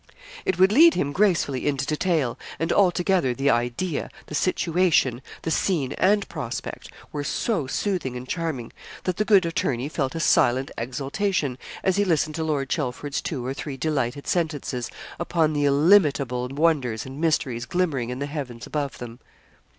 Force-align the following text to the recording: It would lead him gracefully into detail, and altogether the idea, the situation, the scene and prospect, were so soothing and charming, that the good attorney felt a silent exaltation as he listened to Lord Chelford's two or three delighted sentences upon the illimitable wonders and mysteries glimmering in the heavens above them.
It 0.45 0.57
would 0.57 0.71
lead 0.71 0.95
him 0.95 1.11
gracefully 1.13 1.67
into 1.67 1.85
detail, 1.85 2.35
and 2.57 2.73
altogether 2.73 3.35
the 3.35 3.51
idea, 3.51 4.09
the 4.25 4.33
situation, 4.33 5.21
the 5.43 5.51
scene 5.51 5.93
and 5.99 6.27
prospect, 6.27 6.89
were 7.11 7.23
so 7.23 7.67
soothing 7.67 8.15
and 8.17 8.27
charming, 8.27 8.73
that 9.03 9.17
the 9.17 9.23
good 9.25 9.45
attorney 9.45 9.87
felt 9.89 10.15
a 10.15 10.19
silent 10.19 10.71
exaltation 10.75 11.59
as 11.83 11.97
he 11.97 12.03
listened 12.03 12.33
to 12.33 12.43
Lord 12.43 12.67
Chelford's 12.67 13.21
two 13.21 13.45
or 13.45 13.53
three 13.53 13.77
delighted 13.77 14.25
sentences 14.25 14.89
upon 15.19 15.53
the 15.53 15.65
illimitable 15.65 16.47
wonders 16.47 17.05
and 17.05 17.21
mysteries 17.21 17.67
glimmering 17.67 18.09
in 18.09 18.17
the 18.17 18.25
heavens 18.25 18.65
above 18.65 18.97
them. 18.97 19.19